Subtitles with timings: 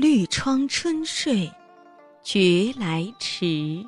[0.00, 1.46] 绿窗春睡，
[2.22, 2.40] 觉
[2.78, 3.86] 来迟。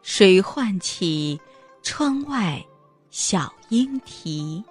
[0.00, 1.38] 谁唤起
[1.82, 2.58] 窗外
[3.10, 4.64] 小莺啼？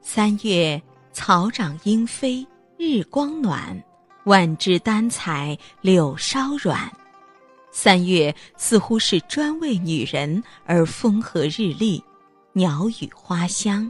[0.00, 2.44] 三月草长莺飞，
[2.76, 3.80] 日光暖，
[4.24, 6.92] 万枝丹彩柳梢软。
[7.70, 12.02] 三月似乎是专为女人而风和日丽，
[12.52, 13.88] 鸟语花香。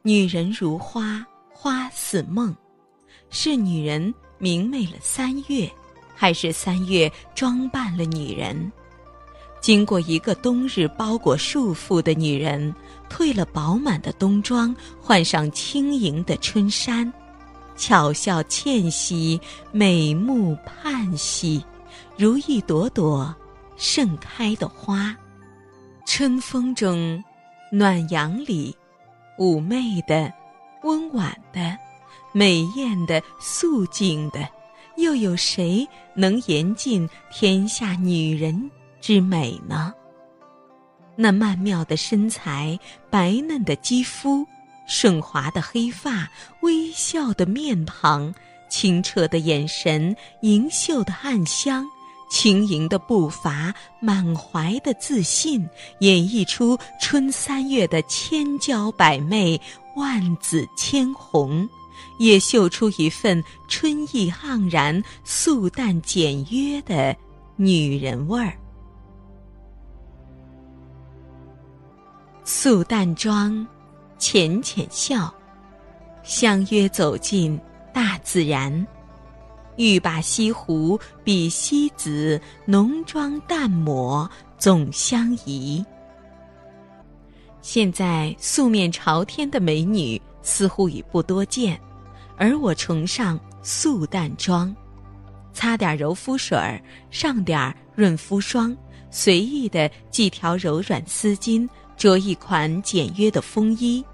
[0.00, 2.56] 女人如花，花似梦，
[3.38, 5.70] 是女人明媚了三月，
[6.14, 8.72] 还是三月装扮了女人？
[9.60, 12.74] 经过一个冬日包裹束缚的女人，
[13.10, 17.12] 褪了饱满的冬装，换上轻盈的春衫，
[17.76, 19.38] 巧笑倩兮，
[19.70, 21.62] 美目盼兮。
[22.16, 23.34] 如一朵朵
[23.76, 25.14] 盛开的花，
[26.06, 27.22] 春风中，
[27.70, 28.74] 暖阳里，
[29.38, 30.32] 妩媚的、
[30.84, 31.76] 温婉的、
[32.36, 34.46] 美艳的、素净的，
[34.98, 38.70] 又有谁能言尽天下女人
[39.00, 39.94] 之美呢？
[41.16, 44.46] 那曼妙的身材，白嫩的肌肤，
[44.86, 48.34] 顺滑的黑发，微笑的面庞，
[48.68, 51.86] 清澈的眼神，盈秀的暗香。
[52.28, 55.66] 轻盈的步伐，满怀的自信，
[56.00, 59.58] 演绎出春三月的千娇百媚、
[59.94, 61.66] 万紫千红，
[62.18, 67.16] 也绣出一份春意盎然、素淡简约的
[67.56, 68.56] 女人味儿。
[72.44, 73.66] 素淡妆，
[74.18, 75.34] 浅浅笑，
[76.22, 77.58] 相约走进
[77.92, 78.86] 大自然。
[79.76, 85.84] 欲把西湖比西子，浓妆淡抹总相宜。
[87.60, 91.78] 现在素面朝天的美女似乎已不多见，
[92.36, 94.72] 而我崇尚素淡妆，
[95.52, 96.80] 擦点柔肤水儿，
[97.10, 98.74] 上点润肤霜，
[99.10, 104.04] 随意的系条柔软丝巾，着一款简约的风衣，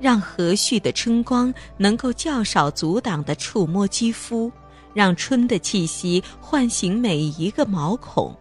[0.00, 4.50] 让和煦的春光能够较少阻挡的触摸肌肤。
[4.94, 8.36] 让春的气息唤醒每一个毛孔，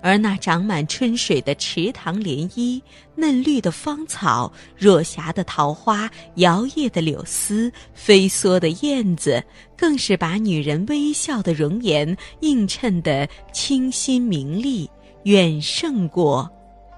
[0.00, 2.80] 而那长满春水的池塘涟漪、
[3.14, 9.42] 嫩绿的芳草、若霞的桃花、摇曳的柳丝、飞梭的燕子，
[9.76, 14.88] 更是把女人微笑的容颜映衬得清新明丽，
[15.24, 16.48] 远胜过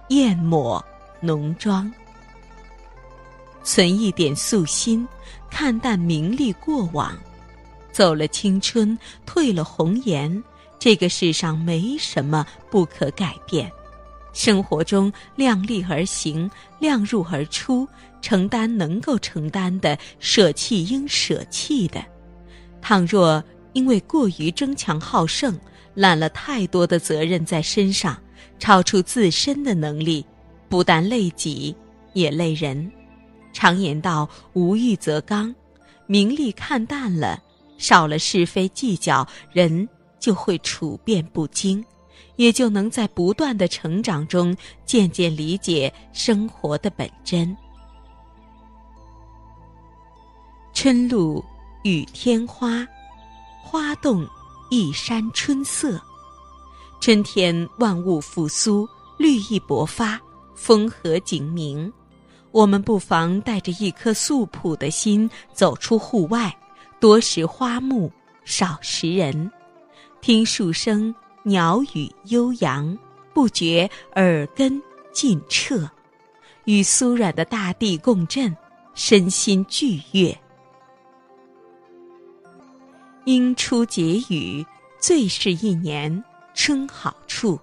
[0.09, 0.85] 艳抹
[1.21, 1.91] 浓妆。
[3.63, 5.07] 存一点素心，
[5.51, 7.17] 看淡名利过往。
[7.93, 8.97] 走了青春，
[9.27, 10.43] 褪了红颜，
[10.81, 13.71] 这个世上没什么不可改变。
[14.33, 17.87] 生活中量力而行，量入而出，
[18.23, 22.03] 承担能够承担的，舍弃应舍弃的。
[22.81, 23.43] 倘若
[23.75, 25.59] 因为过于争强好胜，
[25.95, 28.21] 揽了太多的责任在身上，
[28.59, 30.25] 超出自身的能力，
[30.69, 31.77] 不但累己，
[32.15, 32.91] 也累人。
[33.53, 35.53] 常言道：“无欲则刚”，
[36.07, 37.43] 名利看淡了。
[37.79, 39.89] 少了是非计较，人
[40.21, 41.85] 就会处变不惊，
[42.37, 47.57] 也就能在不断的成长中渐渐理解生活的本真。
[50.73, 51.45] 春露
[51.83, 52.87] 雨天花，
[53.63, 54.25] 花动
[54.71, 56.01] 一山春色。
[57.01, 58.89] 春天万物复苏，
[59.19, 60.21] 绿意勃发，
[60.55, 61.91] 风和景明。
[62.51, 66.55] 我们不妨带着一颗素朴的心走出户外。
[66.99, 68.13] 多识花木，
[68.45, 69.51] 少识人。
[70.21, 71.15] 听树声，
[71.45, 72.97] 鸟语悠扬，
[73.33, 74.81] 不觉耳根
[75.13, 75.91] 尽彻。
[76.65, 78.55] 与酥软的大地共振，
[78.95, 80.39] 身心俱悦。
[83.25, 84.65] 阴初结雨，
[84.99, 86.23] 最是一年
[86.53, 87.59] 春好处。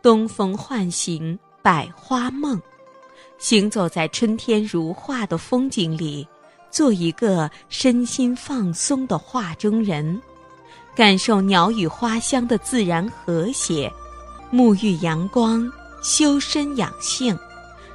[0.00, 2.60] 东风唤醒百花梦，
[3.36, 6.26] 行走在春天如画的风景里。
[6.70, 10.20] 做一个身心放松的画中人，
[10.96, 13.92] 感受鸟语花香的自然和谐，
[14.52, 15.70] 沐浴阳光，
[16.02, 17.36] 修身养性，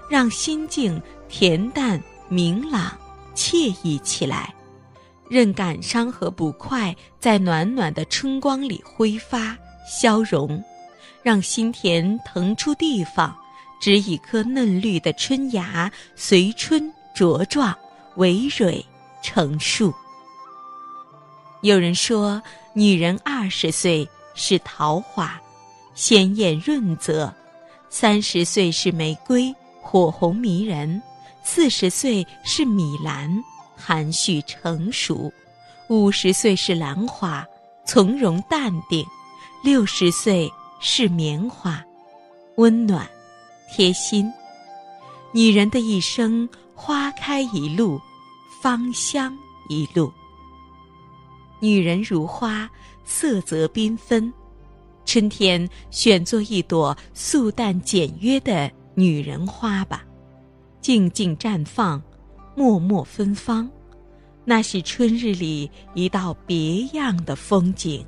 [0.09, 2.91] 让心境恬淡明朗、
[3.33, 4.53] 惬意起来。
[5.29, 9.57] 任感伤和不快在暖暖的春光里挥发
[9.89, 10.61] 消融，
[11.23, 13.33] 让心田腾出地方，
[13.79, 17.73] 植一棵嫩绿的春芽，随春茁壮。
[18.15, 18.83] 葳蕤
[19.23, 19.93] 成树。
[21.61, 22.41] 有人说，
[22.73, 25.39] 女人二十岁是桃花，
[25.93, 27.29] 鲜艳润泽；
[27.89, 31.01] 三十岁是玫瑰，火红迷人；
[31.43, 33.43] 四十岁是米兰，
[33.75, 35.29] 含蓄成熟；
[35.89, 37.45] 五十岁是兰花，
[37.85, 39.03] 从容淡定；
[39.61, 41.83] 六十岁是棉花，
[42.55, 43.05] 温暖
[43.69, 44.31] 贴心。
[45.33, 47.99] 女人的一生，花开一路，
[48.61, 50.09] 芳香一路。
[51.59, 52.69] 女人如花，
[53.03, 54.31] 色泽缤纷。
[55.05, 60.05] 春天选做一朵素淡简约的女人花吧，
[60.81, 62.01] 静静绽放，
[62.55, 63.67] 默默芬芳，
[64.45, 68.05] 那是春日里一道别样的风景。